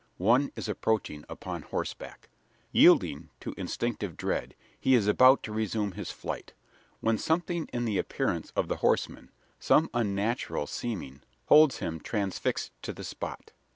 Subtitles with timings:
[0.17, 2.29] One is approaching upon horseback.
[2.71, 6.53] Yielding to instinctive dread, he is about to resume his flight:
[7.01, 9.29] when something in the appearance of the horseman
[9.59, 13.51] some unnatural seeming holds him transfixed to the spot.